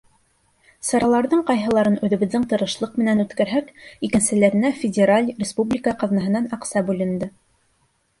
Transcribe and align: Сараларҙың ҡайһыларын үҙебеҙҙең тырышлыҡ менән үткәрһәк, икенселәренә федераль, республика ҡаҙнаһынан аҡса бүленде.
Сараларҙың 0.85 1.41
ҡайһыларын 1.49 1.97
үҙебеҙҙең 2.07 2.47
тырышлыҡ 2.53 2.95
менән 3.01 3.21
үткәрһәк, 3.23 3.69
икенселәренә 4.07 4.71
федераль, 4.79 5.29
республика 5.45 5.95
ҡаҙнаһынан 6.05 6.49
аҡса 6.59 6.85
бүленде. 6.89 7.29